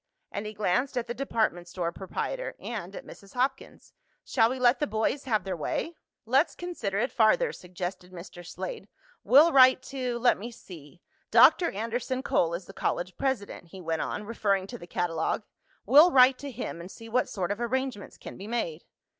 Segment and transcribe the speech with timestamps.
[0.31, 3.35] and he glanced at the department store proprietor and at Mrs.
[3.35, 3.93] Hopkins.
[4.25, 8.43] "Shall we let the boys have their way?" "Let's consider it farther," suggested Mr.
[8.43, 8.87] Slade.
[9.23, 11.69] "We'll write to let me see Dr.
[11.69, 15.43] Anderson Cole is the college president," he went on, referring to the catalogue.
[15.85, 18.83] "We'll write to him and see what sort of arrangements can be made."